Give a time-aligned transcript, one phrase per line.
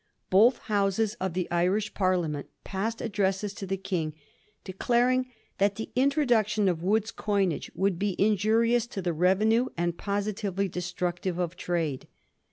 [0.31, 4.15] Both Houses of the Irish Parlia ment passed addresses to the King,
[4.63, 10.67] declaring that the introduction of Wood's coinage would be injurious to the revenue and positively
[10.67, 12.07] destructive of trade.